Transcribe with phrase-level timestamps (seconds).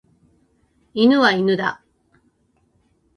[0.95, 1.83] 犬は犬だ。